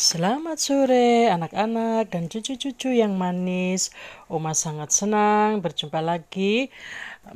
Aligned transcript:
Selamat 0.00 0.56
sore 0.56 1.28
anak-anak 1.28 2.08
dan 2.08 2.32
cucu-cucu 2.32 2.88
yang 2.88 3.20
manis. 3.20 3.92
Oma 4.32 4.56
sangat 4.56 4.96
senang 4.96 5.60
berjumpa 5.60 6.00
lagi 6.00 6.72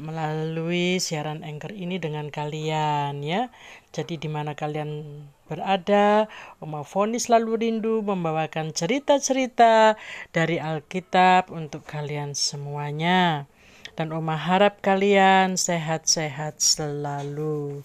melalui 0.00 0.96
siaran 0.96 1.44
Anchor 1.44 1.76
ini 1.76 2.00
dengan 2.00 2.32
kalian 2.32 3.20
ya. 3.20 3.52
Jadi 3.92 4.16
di 4.16 4.32
mana 4.32 4.56
kalian 4.56 5.04
berada, 5.44 6.24
Oma 6.64 6.88
Foni 6.88 7.20
selalu 7.20 7.68
rindu 7.68 8.00
membawakan 8.00 8.72
cerita-cerita 8.72 10.00
dari 10.32 10.56
Alkitab 10.56 11.52
untuk 11.52 11.84
kalian 11.84 12.32
semuanya. 12.32 13.44
Dan 13.92 14.08
Oma 14.08 14.40
harap 14.40 14.80
kalian 14.80 15.60
sehat-sehat 15.60 16.64
selalu. 16.64 17.84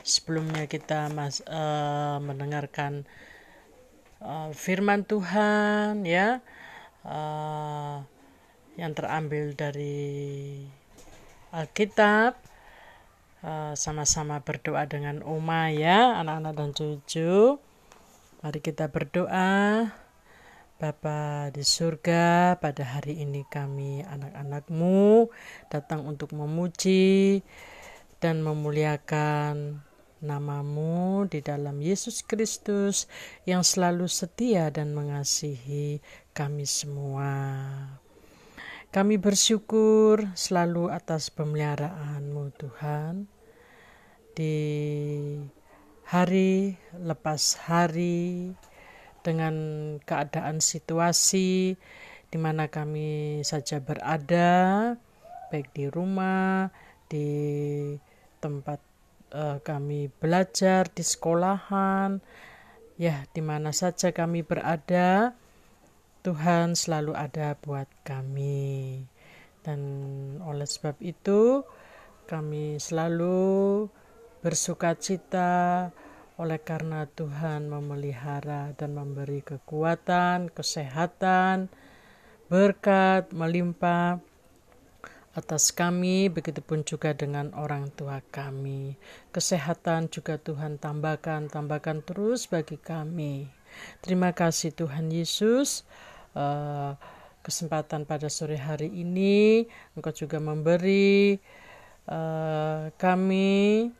Sebelumnya 0.00 0.64
kita 0.64 1.12
mas, 1.12 1.44
uh, 1.44 2.16
mendengarkan 2.24 3.04
uh, 4.26 4.50
firman 4.50 5.06
Tuhan 5.06 6.02
ya. 6.02 6.42
Uh, 7.06 8.02
yang 8.74 8.92
terambil 8.92 9.54
dari 9.54 10.66
Alkitab. 11.54 12.34
Uh, 13.46 13.78
sama-sama 13.78 14.42
berdoa 14.42 14.90
dengan 14.90 15.22
Oma 15.22 15.70
ya 15.70 16.18
anak-anak 16.18 16.52
dan 16.58 16.70
cucu. 16.74 17.62
Mari 18.42 18.58
kita 18.58 18.90
berdoa. 18.90 19.94
Bapa 20.76 21.48
di 21.56 21.64
surga 21.64 22.60
pada 22.60 22.84
hari 22.84 23.24
ini 23.24 23.48
kami 23.48 24.04
anak-anakmu 24.04 25.32
datang 25.72 26.04
untuk 26.04 26.36
memuji 26.36 27.40
dan 28.20 28.44
memuliakan 28.44 29.80
namamu 30.24 31.28
di 31.28 31.44
dalam 31.44 31.80
Yesus 31.82 32.24
Kristus 32.24 33.04
yang 33.44 33.60
selalu 33.60 34.08
setia 34.08 34.72
dan 34.72 34.96
mengasihi 34.96 36.00
kami 36.32 36.64
semua. 36.64 37.32
Kami 38.88 39.20
bersyukur 39.20 40.24
selalu 40.32 40.88
atas 40.88 41.28
pemeliharaanmu 41.28 42.48
Tuhan. 42.56 43.28
Di 44.36 44.56
hari 46.08 46.76
lepas 46.96 47.60
hari 47.66 48.52
dengan 49.20 49.54
keadaan 50.06 50.62
situasi 50.62 51.76
di 52.30 52.38
mana 52.38 52.70
kami 52.70 53.42
saja 53.42 53.80
berada, 53.82 54.94
baik 55.50 55.72
di 55.76 55.90
rumah, 55.90 56.70
di 57.10 57.28
tempat 58.40 58.78
uh, 59.32 59.58
kami 59.62 60.12
belajar 60.20 60.86
di 60.90 61.02
sekolahan, 61.02 62.20
ya 63.00 63.24
di 63.32 63.42
mana 63.42 63.72
saja 63.72 64.12
kami 64.14 64.44
berada, 64.46 65.34
Tuhan 66.26 66.74
selalu 66.74 67.14
ada 67.14 67.54
buat 67.58 67.86
kami. 68.02 69.06
Dan 69.62 69.80
oleh 70.42 70.66
sebab 70.66 70.98
itu, 71.02 71.66
kami 72.26 72.78
selalu 72.78 73.86
bersuka 74.42 74.94
cita 74.94 75.90
oleh 76.36 76.60
karena 76.60 77.08
Tuhan 77.08 77.66
memelihara 77.66 78.76
dan 78.76 78.92
memberi 78.92 79.40
kekuatan, 79.40 80.52
kesehatan, 80.52 81.72
berkat 82.46 83.32
melimpah 83.32 84.20
atas 85.36 85.68
kami, 85.68 86.32
begitupun 86.32 86.80
juga 86.88 87.12
dengan 87.12 87.52
orang 87.52 87.92
tua 87.92 88.24
kami. 88.32 88.96
Kesehatan 89.36 90.08
juga 90.08 90.40
Tuhan 90.40 90.80
tambahkan, 90.80 91.52
tambahkan 91.52 92.00
terus 92.00 92.48
bagi 92.48 92.80
kami. 92.80 93.52
Terima 94.00 94.32
kasih 94.32 94.72
Tuhan 94.72 95.12
Yesus. 95.12 95.84
Uh, 96.32 96.96
kesempatan 97.44 98.08
pada 98.08 98.26
sore 98.32 98.56
hari 98.56 98.88
ini, 98.90 99.68
Engkau 99.94 100.10
juga 100.10 100.40
memberi 100.42 101.38
uh, 102.10 102.90
kami 102.96 103.92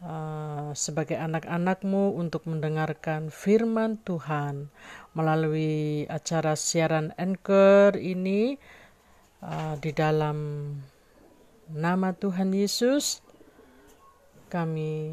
uh, 0.00 0.70
sebagai 0.72 1.18
anak-anakmu 1.20 2.16
untuk 2.16 2.48
mendengarkan 2.48 3.28
firman 3.28 4.00
Tuhan 4.06 4.72
melalui 5.12 6.08
acara 6.08 6.56
siaran 6.56 7.12
Anchor 7.20 8.00
ini 8.00 8.56
uh, 9.44 9.74
di 9.78 9.92
dalam 9.92 10.36
nama 11.68 12.16
Tuhan 12.16 12.52
Yesus 12.56 13.20
kami 14.48 15.12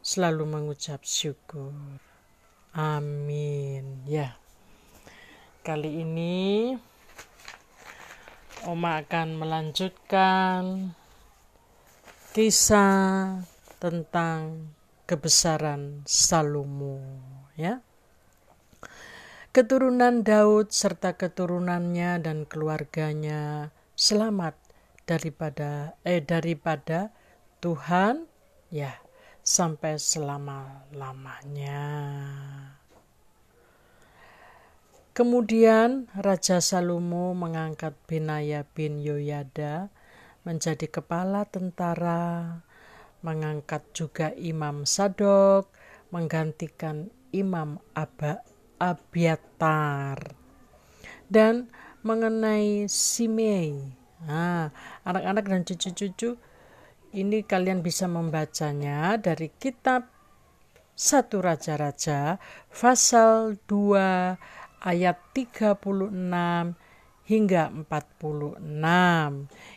selalu 0.00 0.44
mengucap 0.48 1.04
syukur. 1.04 1.72
Amin. 2.72 4.06
Ya. 4.08 4.38
Kali 5.60 6.00
ini 6.00 6.72
Oma 8.64 9.00
akan 9.00 9.40
melanjutkan 9.40 10.92
kisah 12.36 13.40
tentang 13.80 14.68
kebesaran 15.08 16.04
Salomo, 16.04 17.00
ya 17.56 17.80
keturunan 19.50 20.22
Daud 20.22 20.70
serta 20.70 21.18
keturunannya 21.18 22.22
dan 22.22 22.46
keluarganya 22.46 23.74
selamat 23.98 24.54
daripada 25.10 25.98
eh 26.06 26.22
daripada 26.22 27.10
Tuhan 27.58 28.30
ya 28.70 28.94
sampai 29.42 29.98
selama-lamanya. 29.98 31.82
Kemudian 35.10 36.06
Raja 36.14 36.62
Salomo 36.62 37.34
mengangkat 37.34 37.98
Benaya 38.06 38.62
bin 38.62 39.02
Yoyada 39.02 39.90
menjadi 40.46 40.86
kepala 40.86 41.42
tentara, 41.50 42.62
mengangkat 43.26 43.82
juga 43.90 44.30
Imam 44.38 44.86
Sadok 44.86 45.66
menggantikan 46.14 47.10
Imam 47.34 47.82
Aba 47.98 48.46
Abiatar. 48.80 50.32
Dan 51.28 51.68
mengenai 52.00 52.88
Simei, 52.88 53.76
nah, 54.24 54.72
anak-anak 55.04 55.44
dan 55.46 55.62
cucu-cucu, 55.68 56.40
ini 57.14 57.44
kalian 57.44 57.84
bisa 57.84 58.08
membacanya 58.08 59.20
dari 59.20 59.52
kitab 59.60 60.08
satu 61.00 61.40
Raja-Raja 61.40 62.36
pasal 62.70 63.56
2 63.64 64.84
ayat 64.84 65.16
36 65.32 66.12
hingga 67.24 67.72
46. 67.72 68.60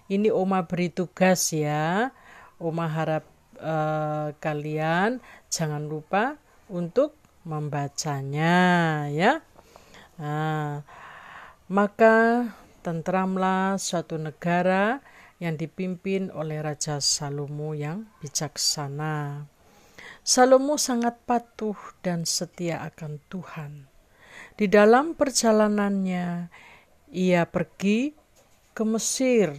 Ini 0.09 0.29
Oma 0.33 0.65
beri 0.65 0.89
tugas 0.91 1.53
ya. 1.53 2.11
Oma 2.59 2.91
harap 2.91 3.23
uh, 3.59 4.35
kalian 4.43 5.23
jangan 5.47 5.87
lupa 5.87 6.35
untuk 6.67 7.22
membacanya 7.43 8.55
ya. 9.11 9.43
Nah, 10.19 10.83
maka 11.71 12.47
tentramlah 12.83 13.79
suatu 13.79 14.19
negara 14.19 14.99
yang 15.39 15.59
dipimpin 15.59 16.31
oleh 16.31 16.63
Raja 16.63 16.99
Salomo 17.03 17.75
yang 17.75 18.07
bijaksana. 18.23 19.47
Salomo 20.23 20.79
sangat 20.79 21.19
patuh 21.27 21.75
dan 21.99 22.23
setia 22.23 22.79
akan 22.87 23.19
Tuhan. 23.27 23.91
Di 24.55 24.71
dalam 24.71 25.17
perjalanannya, 25.17 26.47
ia 27.11 27.43
pergi 27.49 28.15
ke 28.71 28.83
Mesir. 28.87 29.51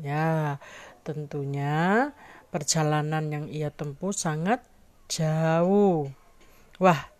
Ya, 0.00 0.56
tentunya 1.04 2.12
perjalanan 2.52 3.28
yang 3.32 3.46
ia 3.48 3.72
tempuh 3.72 4.12
sangat 4.12 4.64
jauh. 5.08 6.08
Wah, 6.80 7.11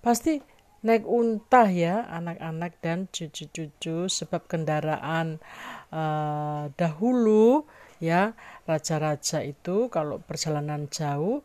pasti 0.00 0.40
naik 0.78 1.04
unta 1.10 1.66
ya 1.66 2.06
anak-anak 2.06 2.78
dan 2.78 3.10
cucu-cucu 3.10 4.06
sebab 4.06 4.46
kendaraan 4.46 5.42
uh, 5.90 6.70
dahulu 6.78 7.66
ya 7.98 8.38
raja-raja 8.62 9.42
itu 9.42 9.90
kalau 9.90 10.22
perjalanan 10.22 10.86
jauh 10.86 11.42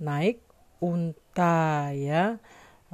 naik 0.00 0.44
unta 0.84 1.90
ya. 1.96 2.36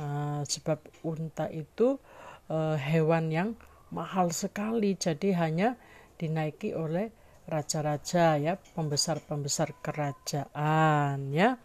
Uh, 0.01 0.41
sebab 0.49 0.81
unta 1.05 1.53
itu 1.53 2.01
uh, 2.49 2.77
hewan 2.79 3.29
yang 3.29 3.51
mahal 3.93 4.33
sekali. 4.33 4.97
Jadi 4.97 5.37
hanya 5.37 5.77
dinaiki 6.17 6.73
oleh 6.73 7.13
raja-raja 7.51 8.39
ya 8.41 8.57
pembesar-pembesar 8.57 9.77
kerajaan 9.85 11.35
ya. 11.35 11.61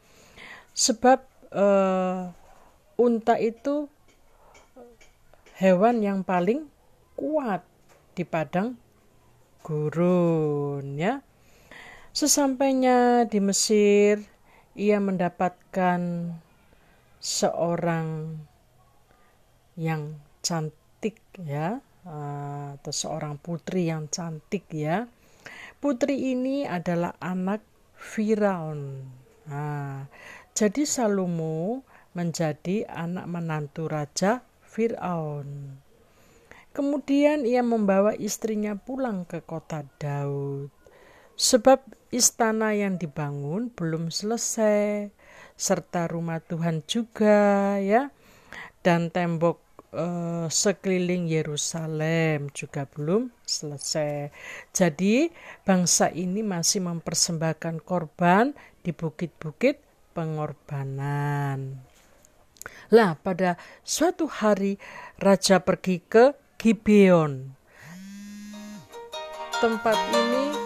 Sebab 0.76 1.20
uh, 1.56 2.36
unta 2.96 3.36
itu 3.40 3.92
hewan 5.60 6.04
yang 6.04 6.24
paling 6.24 6.68
kuat 7.16 7.64
di 8.16 8.24
padang 8.28 8.76
gurun 9.64 11.00
ya. 11.00 11.24
Sesampainya 12.16 13.28
di 13.28 13.44
Mesir, 13.44 14.24
ia 14.76 15.04
mendapatkan 15.04 16.32
seorang 17.20 18.40
yang 19.76 20.16
cantik 20.40 21.20
ya 21.36 21.84
eh, 22.08 22.68
atau 22.80 22.94
seorang 22.96 23.36
putri 23.36 23.92
yang 23.92 24.08
cantik 24.08 24.72
ya. 24.72 25.12
Putri 25.84 26.32
ini 26.32 26.64
adalah 26.64 27.20
anak 27.20 27.60
Firaun. 28.00 29.04
Nah, 29.52 30.08
jadi 30.56 30.88
Salomo 30.88 31.84
menjadi 32.16 32.88
anak 32.88 33.28
menantu 33.28 33.92
raja 33.92 34.42
Firaun. 34.64 35.78
Kemudian 36.76 37.48
ia 37.48 37.64
membawa 37.64 38.16
istrinya 38.16 38.76
pulang 38.76 39.24
ke 39.24 39.40
kota 39.44 39.88
Daud. 39.96 40.72
Sebab 41.36 41.84
istana 42.16 42.72
yang 42.72 42.96
dibangun 42.96 43.72
belum 43.72 44.12
selesai 44.12 45.12
serta 45.56 46.08
rumah 46.12 46.44
Tuhan 46.44 46.84
juga 46.88 47.76
ya 47.80 48.12
dan 48.84 49.08
tembok 49.08 49.60
uh, 49.96 50.48
sekeliling 50.52 51.32
Yerusalem 51.32 52.52
juga 52.52 52.84
belum 52.92 53.32
selesai. 53.48 54.32
Jadi 54.76 55.32
bangsa 55.64 56.12
ini 56.12 56.44
masih 56.44 56.84
mempersembahkan 56.84 57.84
korban 57.84 58.52
di 58.84 58.92
bukit-bukit 58.92 59.80
pengorbanan. 60.12 61.80
Lah 62.94 63.18
pada 63.18 63.58
suatu 63.82 64.30
hari 64.30 64.78
raja 65.18 65.62
pergi 65.62 66.02
ke 66.06 66.38
Gibeon. 66.62 67.58
Tempat 69.60 69.98
ini 70.14 70.66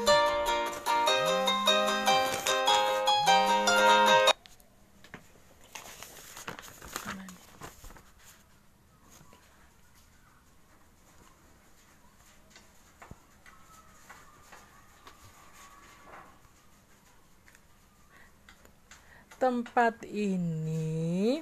tempat 19.39 20.03
ini 20.03 21.39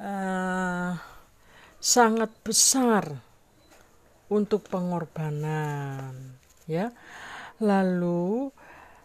uh, 0.00 0.96
sangat 1.86 2.34
besar 2.42 3.22
untuk 4.26 4.66
pengorbanan 4.66 6.34
ya. 6.66 6.90
Lalu 7.62 8.50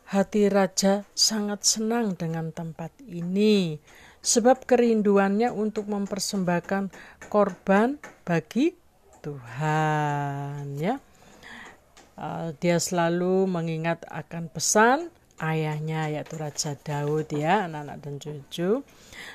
hati 0.10 0.50
raja 0.50 1.06
sangat 1.14 1.62
senang 1.62 2.18
dengan 2.18 2.50
tempat 2.50 2.90
ini 3.06 3.78
sebab 4.26 4.66
kerinduannya 4.66 5.54
untuk 5.54 5.94
mempersembahkan 5.94 6.90
korban 7.30 8.02
bagi 8.26 8.74
Tuhan 9.22 10.82
ya. 10.82 10.98
Uh, 12.18 12.54
dia 12.58 12.82
selalu 12.82 13.46
mengingat 13.46 14.04
akan 14.10 14.50
pesan 14.50 15.14
ayahnya 15.42 16.14
yaitu 16.14 16.38
Raja 16.38 16.78
Daud 16.78 17.34
ya 17.34 17.66
anak-anak 17.66 17.98
dan 18.00 18.16
cucu. 18.22 18.86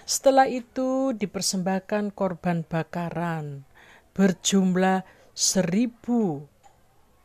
Setelah 0.06 0.47
itu 0.47 1.11
dipersembahkan 1.12 2.14
korban 2.14 2.62
bakaran 2.62 3.67
berjumlah 4.14 5.05
seribu 5.35 6.47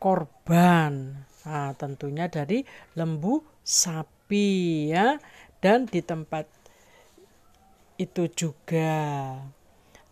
korban. 0.02 1.24
Nah, 1.46 1.72
tentunya 1.78 2.26
dari 2.26 2.66
lembu 2.98 3.40
sapi 3.62 4.90
ya 4.90 5.16
dan 5.62 5.86
di 5.86 6.02
tempat 6.02 6.50
itu 7.96 8.26
juga 8.34 8.92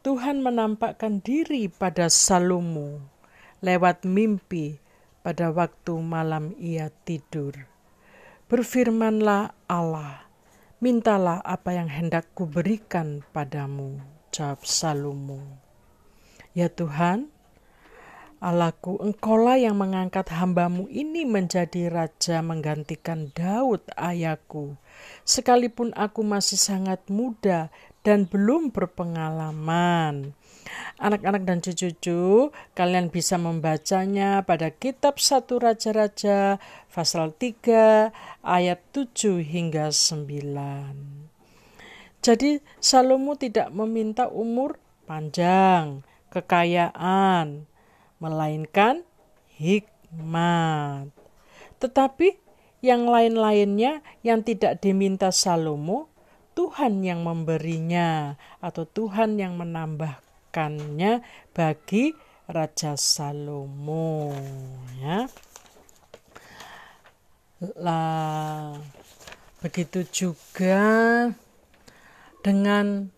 Tuhan 0.01 0.41
menampakkan 0.41 1.21
diri 1.21 1.69
pada 1.69 2.09
Salomo 2.09 3.03
lewat 3.61 4.09
mimpi 4.09 4.81
pada 5.21 5.53
waktu 5.53 6.01
malam 6.01 6.57
ia 6.57 6.89
tidur. 7.05 7.70
Berfirmanlah 8.51 9.55
Allah, 9.71 10.27
mintalah 10.83 11.39
apa 11.47 11.71
yang 11.71 11.87
hendak 11.87 12.35
kuberikan 12.35 13.23
padamu, 13.31 14.03
jawab 14.35 14.67
Salomo. 14.67 15.39
Ya 16.51 16.67
Tuhan, 16.67 17.31
Allahku, 18.41 18.97
engkaulah 19.05 19.61
yang 19.61 19.77
mengangkat 19.77 20.33
hambamu 20.33 20.89
ini 20.89 21.29
menjadi 21.29 21.93
raja 21.93 22.41
menggantikan 22.41 23.29
Daud 23.37 23.85
ayahku. 24.01 24.81
Sekalipun 25.29 25.93
aku 25.93 26.25
masih 26.25 26.57
sangat 26.57 27.05
muda 27.13 27.69
dan 28.01 28.25
belum 28.25 28.73
berpengalaman. 28.73 30.33
Anak-anak 30.97 31.45
dan 31.45 31.61
cucu-cucu, 31.61 32.49
kalian 32.73 33.13
bisa 33.13 33.37
membacanya 33.37 34.41
pada 34.41 34.73
kitab 34.73 35.21
satu 35.21 35.61
Raja-Raja 35.61 36.57
pasal 36.89 37.37
3 37.37 38.09
ayat 38.41 38.81
7 38.97 39.45
hingga 39.45 39.93
9. 39.93 42.25
Jadi 42.25 42.65
Salomo 42.81 43.37
tidak 43.37 43.69
meminta 43.69 44.33
umur 44.33 44.81
panjang, 45.05 46.01
kekayaan, 46.33 47.69
melainkan 48.21 49.03
hikmat. 49.57 51.11
Tetapi 51.81 52.37
yang 52.85 53.09
lain-lainnya 53.09 54.05
yang 54.23 54.45
tidak 54.45 54.79
diminta 54.85 55.33
Salomo, 55.33 56.13
Tuhan 56.53 57.01
yang 57.01 57.25
memberinya 57.25 58.37
atau 58.61 58.85
Tuhan 58.85 59.41
yang 59.41 59.57
menambah 59.57 60.31
menggunakannya 60.51 61.23
bagi 61.55 62.11
Raja 62.51 62.99
Salomo 62.99 64.35
ya. 64.99 65.31
Lah 67.79 68.75
begitu 69.63 70.03
juga 70.11 71.31
dengan 72.43 73.15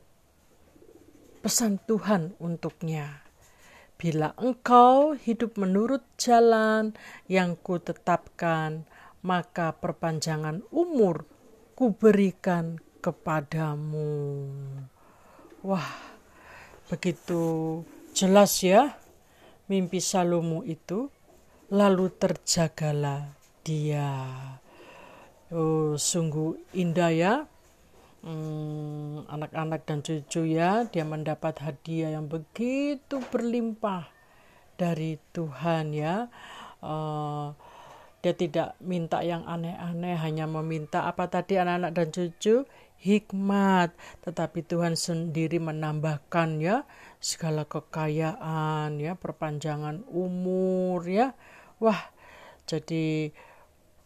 pesan 1.41 1.81
Tuhan 1.89 2.37
untuknya. 2.37 3.25
Bila 4.03 4.35
engkau 4.35 5.15
hidup 5.15 5.55
menurut 5.63 6.03
jalan 6.19 6.99
yang 7.31 7.55
kutetapkan, 7.55 8.83
maka 9.23 9.79
perpanjangan 9.79 10.67
umur 10.75 11.23
kuberikan 11.79 12.83
kepadamu. 12.99 14.43
Wah, 15.63 16.13
Begitu 16.93 17.41
jelas 18.13 18.61
ya 18.61 19.01
mimpi 19.65 19.97
Salomo 19.97 20.61
itu 20.61 21.09
lalu 21.73 22.13
terjagalah 22.13 23.33
dia. 23.65 24.13
Oh, 25.49 25.97
sungguh 25.97 26.61
indah 26.77 27.13
ya. 27.17 27.35
Hmm, 28.23 29.27
anak-anak 29.27 29.83
dan 29.83 29.99
cucu 29.99 30.55
ya, 30.55 30.87
dia 30.87 31.03
mendapat 31.03 31.59
hadiah 31.59 32.15
yang 32.15 32.31
begitu 32.31 33.19
berlimpah 33.19 34.07
dari 34.79 35.19
Tuhan 35.35 35.91
ya. 35.91 36.31
Uh, 36.79 37.51
dia 38.23 38.31
tidak 38.39 38.79
minta 38.79 39.27
yang 39.27 39.43
aneh-aneh, 39.43 40.15
hanya 40.15 40.47
meminta 40.47 41.11
apa 41.11 41.27
tadi 41.27 41.59
anak-anak 41.59 41.91
dan 41.99 42.09
cucu 42.15 42.63
hikmat, 43.03 43.91
tetapi 44.23 44.63
Tuhan 44.63 44.95
sendiri 44.95 45.59
menambahkan 45.59 46.63
ya 46.63 46.87
segala 47.19 47.67
kekayaan 47.67 49.03
ya, 49.03 49.19
perpanjangan 49.19 50.07
umur 50.07 51.03
ya. 51.11 51.35
Wah, 51.83 51.99
jadi 52.71 53.35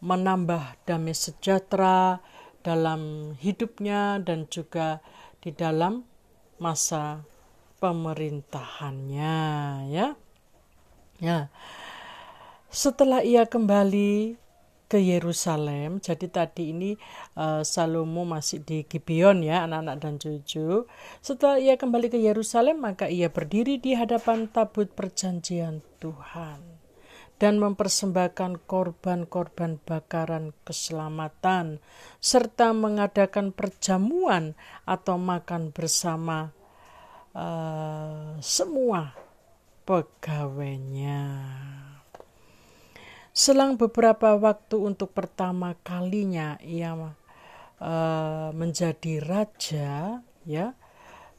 menambah 0.01 0.81
damai 0.89 1.13
sejahtera 1.13 2.17
dalam 2.61 3.33
hidupnya 3.37 4.21
dan 4.21 4.45
juga 4.49 4.99
di 5.41 5.53
dalam 5.53 6.03
masa 6.57 7.23
pemerintahannya 7.77 9.37
ya. 9.91 10.17
Ya. 11.17 11.49
Setelah 12.69 13.25
ia 13.25 13.45
kembali 13.49 14.37
ke 14.87 15.01
Yerusalem. 15.03 15.99
Jadi 15.99 16.31
tadi 16.31 16.71
ini 16.71 16.95
uh, 17.35 17.59
Salomo 17.61 18.23
masih 18.23 18.63
di 18.63 18.87
Gibeon 18.87 19.43
ya, 19.43 19.67
anak-anak 19.67 19.97
dan 19.99 20.15
cucu. 20.15 20.87
Setelah 21.19 21.59
ia 21.59 21.75
kembali 21.75 22.07
ke 22.07 22.19
Yerusalem, 22.21 22.79
maka 22.81 23.11
ia 23.11 23.27
berdiri 23.27 23.81
di 23.81 23.97
hadapan 23.99 24.47
tabut 24.47 24.87
perjanjian 24.95 25.83
Tuhan 25.99 26.76
dan 27.37 27.61
mempersembahkan 27.61 28.65
korban-korban 28.65 29.77
bakaran 29.85 30.57
keselamatan 30.65 31.77
serta 32.17 32.73
mengadakan 32.73 33.53
perjamuan 33.53 34.57
atau 34.89 35.21
makan 35.21 35.69
bersama 35.69 36.49
uh, 37.37 38.41
semua 38.41 39.13
pegawainya. 39.85 41.23
Selang 43.37 43.77
beberapa 43.77 44.33
waktu 44.33 44.81
untuk 44.81 45.13
pertama 45.13 45.77
kalinya 45.85 46.57
ia 46.65 46.97
uh, 46.97 48.49
menjadi 48.49 49.21
raja 49.21 50.25
ya 50.41 50.73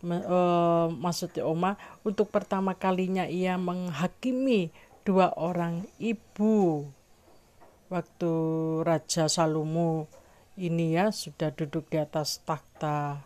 uh, 0.07 0.87
maksudnya 0.95 1.43
Oma 1.43 1.75
untuk 2.07 2.31
pertama 2.31 2.79
kalinya 2.79 3.27
ia 3.27 3.59
menghakimi 3.59 4.71
dua 5.09 5.33
orang 5.41 5.89
ibu. 5.97 6.85
Waktu 7.89 8.33
Raja 8.85 9.25
Salomo 9.33 10.05
ini 10.61 10.93
ya 10.93 11.09
sudah 11.09 11.49
duduk 11.49 11.89
di 11.89 11.97
atas 11.97 12.45
takhta 12.45 13.25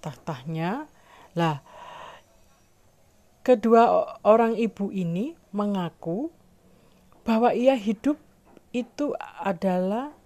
tahtanya. 0.00 0.88
Lah 1.36 1.60
kedua 3.44 4.16
orang 4.24 4.56
ibu 4.56 4.88
ini 4.88 5.36
mengaku 5.52 6.32
bahwa 7.28 7.52
ia 7.52 7.76
hidup 7.76 8.16
itu 8.72 9.12
adalah 9.20 10.16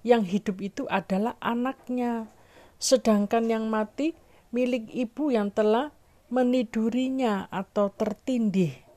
yang 0.00 0.24
hidup 0.24 0.56
itu 0.64 0.88
adalah 0.88 1.36
anaknya. 1.44 2.32
Sedangkan 2.80 3.52
yang 3.52 3.68
mati 3.68 4.16
milik 4.56 4.88
ibu 4.88 5.28
yang 5.28 5.52
telah 5.52 5.92
menidurinya 6.32 7.52
atau 7.52 7.92
tertindih 7.92 8.91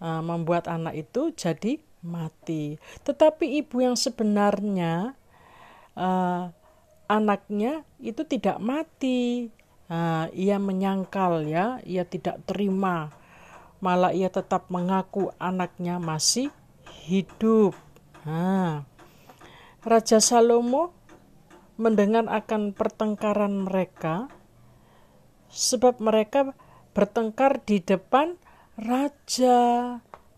uh, 0.00 0.22
membuat 0.24 0.68
anak 0.68 1.06
itu 1.06 1.32
jadi 1.32 1.80
mati. 2.04 2.78
Tetapi 3.02 3.60
ibu 3.64 3.82
yang 3.82 3.98
sebenarnya 3.98 5.16
uh, 5.96 6.52
anaknya 7.10 7.82
itu 8.02 8.22
tidak 8.26 8.58
mati. 8.62 9.50
Uh, 9.86 10.26
ia 10.34 10.58
menyangkal 10.58 11.46
ya 11.46 11.78
ia 11.86 12.02
tidak 12.02 12.42
terima. 12.42 13.14
Malah 13.78 14.10
ia 14.10 14.26
tetap 14.26 14.66
mengaku 14.66 15.30
anaknya 15.38 16.02
masih 16.02 16.50
hidup. 17.06 17.76
Nah, 18.26 18.82
Raja 19.86 20.18
Salomo 20.18 20.90
mendengar 21.78 22.26
akan 22.26 22.74
pertengkaran 22.74 23.68
mereka 23.68 24.26
sebab 25.52 26.02
mereka 26.02 26.56
bertengkar 26.96 27.62
di 27.62 27.78
depan 27.84 28.40
raja. 28.76 29.58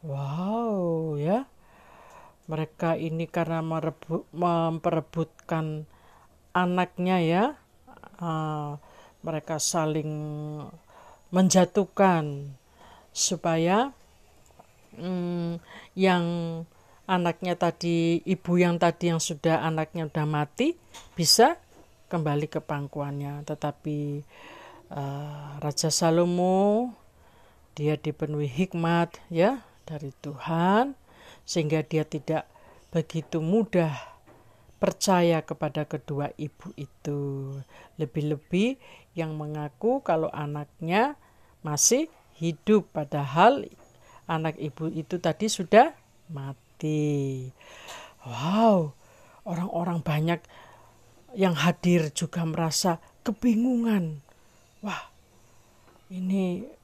Wow, 0.02 1.18
ya. 1.18 1.46
Mereka 2.48 2.96
ini 2.96 3.28
karena 3.28 3.60
merebut, 3.60 4.24
memperebutkan 4.32 5.84
anaknya 6.56 7.16
ya. 7.20 7.44
Uh, 8.18 8.80
mereka 9.22 9.58
saling 9.60 10.10
menjatuhkan 11.28 12.54
supaya 13.12 13.92
um, 14.96 15.58
yang 15.92 16.24
anaknya 17.08 17.58
tadi 17.58 18.20
ibu 18.24 18.52
yang 18.60 18.78
tadi 18.78 19.12
yang 19.12 19.20
sudah 19.20 19.64
anaknya 19.64 20.08
sudah 20.08 20.28
mati 20.28 20.76
bisa 21.18 21.56
kembali 22.08 22.46
ke 22.48 22.60
pangkuannya 22.64 23.44
tetapi 23.44 24.24
uh, 24.92 25.60
Raja 25.60 25.90
Salomo 25.92 26.92
dia 27.78 27.94
dipenuhi 27.94 28.50
hikmat 28.50 29.22
ya 29.30 29.62
dari 29.86 30.10
Tuhan 30.18 30.98
sehingga 31.46 31.86
dia 31.86 32.02
tidak 32.02 32.50
begitu 32.90 33.38
mudah 33.38 33.94
percaya 34.82 35.46
kepada 35.46 35.86
kedua 35.86 36.34
ibu 36.34 36.74
itu 36.74 37.54
lebih-lebih 38.02 38.82
yang 39.14 39.38
mengaku 39.38 40.02
kalau 40.02 40.26
anaknya 40.34 41.14
masih 41.62 42.10
hidup 42.34 42.90
padahal 42.90 43.66
anak 44.26 44.58
ibu 44.58 44.90
itu 44.90 45.22
tadi 45.22 45.46
sudah 45.46 45.94
mati. 46.30 47.48
Wow, 48.22 48.94
orang-orang 49.46 50.02
banyak 50.02 50.40
yang 51.34 51.54
hadir 51.58 52.10
juga 52.14 52.44
merasa 52.46 53.02
kebingungan. 53.26 54.22
Wah, 54.84 55.10
ini 56.12 56.77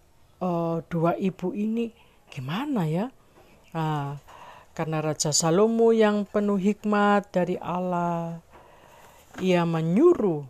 uh, 0.45 0.85
dua 0.93 1.17
ibu 1.17 1.57
ini 1.57 1.89
gimana 2.29 2.85
ya? 2.85 3.09
Nah, 3.73 4.21
karena 4.77 5.01
Raja 5.01 5.33
Salomo 5.33 5.91
yang 5.97 6.29
penuh 6.29 6.61
hikmat 6.61 7.33
dari 7.33 7.57
Allah, 7.57 8.45
ia 9.41 9.65
menyuruh 9.65 10.45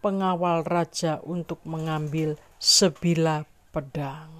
pengawal 0.00 0.64
raja 0.64 1.20
untuk 1.26 1.60
mengambil 1.68 2.40
sebilah 2.56 3.44
pedang. 3.74 4.32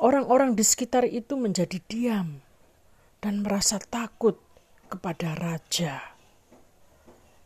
Orang-orang 0.00 0.56
di 0.56 0.64
sekitar 0.64 1.04
itu 1.04 1.36
menjadi 1.36 1.76
diam 1.90 2.40
dan 3.20 3.44
merasa 3.44 3.76
takut 3.76 4.38
kepada 4.88 5.36
raja. 5.36 6.16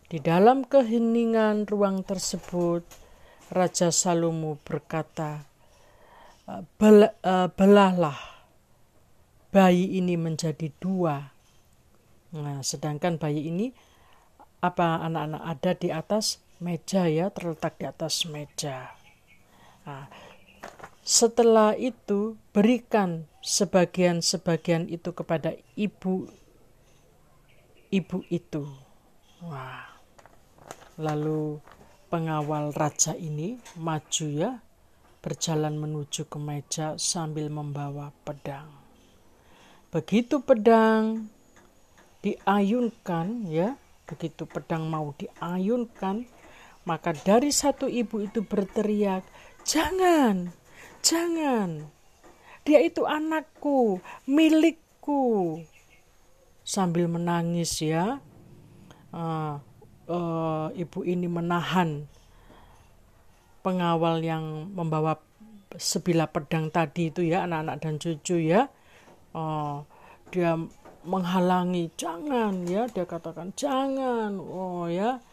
Di 0.06 0.22
dalam 0.22 0.62
keheningan 0.62 1.66
ruang 1.66 2.06
tersebut, 2.06 2.86
Raja 3.50 3.90
Salomo 3.90 4.60
berkata, 4.62 5.53
Bel 6.44 7.08
uh, 7.24 7.48
belahlah 7.56 8.20
bayi 9.48 9.96
ini 9.96 10.20
menjadi 10.20 10.68
dua. 10.76 11.32
Nah, 12.36 12.60
sedangkan 12.60 13.16
bayi 13.16 13.48
ini 13.48 13.72
apa 14.60 15.00
anak-anak 15.08 15.42
ada 15.44 15.72
di 15.72 15.88
atas 15.88 16.44
meja 16.60 17.08
ya, 17.08 17.32
terletak 17.32 17.80
di 17.80 17.84
atas 17.88 18.28
meja. 18.28 18.92
Nah, 19.88 20.08
setelah 21.00 21.72
itu 21.80 22.36
berikan 22.52 23.24
sebagian-sebagian 23.40 24.88
itu 24.92 25.16
kepada 25.16 25.56
ibu 25.80 26.28
ibu 27.88 28.18
itu. 28.28 28.68
Wah. 29.44 29.96
Lalu 31.00 31.58
pengawal 32.12 32.70
raja 32.76 33.16
ini 33.18 33.58
maju 33.74 34.26
ya, 34.30 34.62
berjalan 35.24 35.80
menuju 35.80 36.28
ke 36.28 36.36
meja 36.36 37.00
sambil 37.00 37.48
membawa 37.48 38.12
pedang. 38.28 38.68
Begitu 39.88 40.44
pedang 40.44 41.32
diayunkan 42.20 43.48
ya, 43.48 43.80
begitu 44.04 44.44
pedang 44.44 44.84
mau 44.84 45.16
diayunkan, 45.16 46.28
maka 46.84 47.16
dari 47.16 47.48
satu 47.48 47.88
ibu 47.88 48.20
itu 48.20 48.44
berteriak, 48.44 49.24
"Jangan! 49.64 50.52
Jangan! 51.00 51.88
Dia 52.68 52.84
itu 52.84 53.08
anakku, 53.08 54.04
milikku. 54.28 55.60
Sambil 56.64 57.08
menangis 57.08 57.80
ya, 57.80 58.20
uh, 59.12 59.56
uh, 60.08 60.68
ibu 60.72 61.00
ini 61.04 61.28
menahan 61.28 62.08
pengawal 63.64 64.20
yang 64.20 64.68
membawa 64.76 65.16
sebilah 65.74 66.28
pedang 66.28 66.68
tadi 66.68 67.08
itu 67.08 67.24
ya 67.24 67.48
anak-anak 67.48 67.76
dan 67.80 67.94
cucu 67.96 68.36
ya. 68.44 68.68
Uh, 69.32 69.82
dia 70.28 70.54
menghalangi, 71.02 71.90
jangan 71.96 72.68
ya 72.68 72.84
dia 72.92 73.08
katakan 73.08 73.56
jangan. 73.56 74.36
Oh 74.38 74.86
ya, 74.86 75.24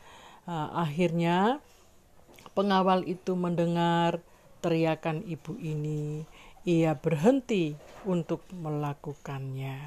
uh, 0.48 0.70
akhirnya 0.80 1.60
pengawal 2.56 3.04
itu 3.04 3.36
mendengar 3.36 4.24
teriakan 4.64 5.28
ibu 5.28 5.58
ini 5.60 6.24
ia 6.64 6.94
berhenti 6.94 7.74
untuk 8.06 8.46
melakukannya. 8.54 9.82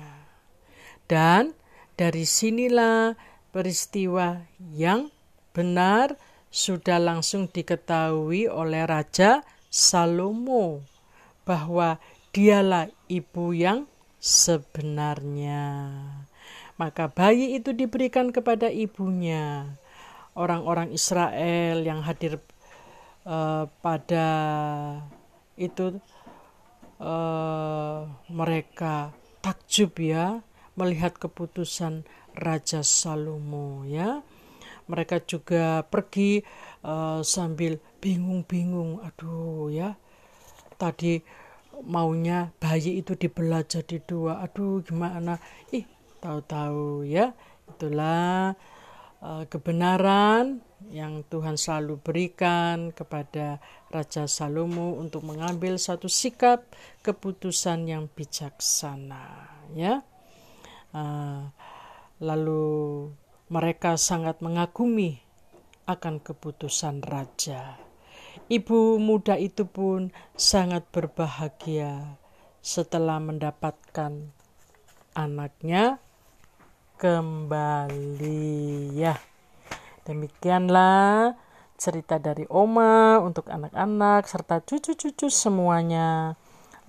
Dan 1.06 1.54
dari 1.94 2.26
sinilah 2.26 3.14
peristiwa 3.54 4.42
yang 4.74 5.14
benar 5.54 6.18
sudah 6.54 7.02
langsung 7.02 7.50
diketahui 7.50 8.46
oleh 8.46 8.86
Raja 8.86 9.42
Salomo 9.66 10.86
bahwa 11.42 11.98
dialah 12.30 12.86
ibu 13.10 13.50
yang 13.50 13.90
sebenarnya. 14.22 15.66
Maka 16.78 17.10
bayi 17.10 17.58
itu 17.58 17.74
diberikan 17.74 18.30
kepada 18.30 18.70
ibunya. 18.70 19.74
Orang-orang 20.38 20.94
Israel 20.94 21.82
yang 21.82 22.06
hadir 22.06 22.38
uh, 23.26 23.66
pada 23.82 24.28
itu 25.58 25.98
uh, 27.02 28.06
mereka 28.30 29.10
takjub 29.42 29.94
ya 29.98 30.38
melihat 30.78 31.18
keputusan 31.18 32.06
Raja 32.38 32.86
Salomo 32.86 33.82
ya. 33.86 34.22
Mereka 34.84 35.24
juga 35.24 35.80
pergi 35.88 36.44
uh, 36.84 37.24
sambil 37.24 37.80
bingung-bingung, 38.02 39.00
aduh 39.00 39.72
ya. 39.72 39.96
Tadi 40.76 41.22
maunya 41.86 42.52
bayi 42.60 43.00
itu 43.00 43.16
dibelah 43.16 43.64
jadi 43.64 43.98
dua, 44.04 44.44
aduh 44.44 44.84
gimana? 44.84 45.40
Ih, 45.72 45.88
tahu-tahu 46.20 47.08
ya. 47.08 47.32
Itulah 47.64 48.52
uh, 49.24 49.44
kebenaran 49.48 50.60
yang 50.92 51.24
Tuhan 51.32 51.56
selalu 51.56 51.96
berikan 52.04 52.92
kepada 52.92 53.56
Raja 53.88 54.28
Salomo 54.28 55.00
untuk 55.00 55.24
mengambil 55.24 55.80
satu 55.80 56.12
sikap 56.12 56.68
keputusan 57.00 57.88
yang 57.88 58.04
bijaksana 58.12 59.48
ya 59.72 60.04
uh, 60.92 61.48
lalu 62.20 63.08
Mereka 63.54 63.94
sangat 63.94 64.42
mengagumi 64.42 65.22
akan 65.86 66.18
keputusan 66.18 67.06
raja. 67.06 67.78
Ibu 68.50 68.98
muda 68.98 69.38
itu 69.38 69.62
pun 69.62 70.10
sangat 70.34 70.82
berbahagia 70.90 72.18
setelah 72.58 73.22
mendapatkan 73.22 74.34
anaknya 75.14 76.02
kembali 76.98 78.90
ya. 78.98 79.22
Demikianlah 80.02 81.38
cerita 81.78 82.18
dari 82.18 82.50
Oma 82.50 83.22
untuk 83.22 83.46
anak-anak 83.46 84.26
serta 84.26 84.66
cucu-cucu 84.66 85.30
semuanya. 85.30 86.34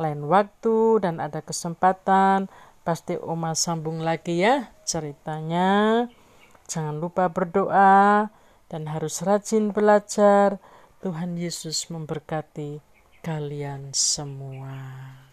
Lain 0.02 0.26
waktu 0.26 0.98
dan 0.98 1.22
ada 1.22 1.46
kesempatan 1.46 2.50
pasti 2.82 3.22
Oma 3.22 3.54
sambung 3.54 4.02
lagi 4.02 4.42
ya 4.42 4.74
ceritanya. 4.82 6.10
Jangan 6.66 6.98
lupa 6.98 7.30
berdoa 7.30 8.30
dan 8.70 8.90
harus 8.90 9.22
rajin 9.22 9.70
belajar. 9.70 10.58
Tuhan 11.02 11.38
Yesus 11.38 11.90
memberkati 11.94 12.82
kalian 13.22 13.94
semua. 13.94 15.25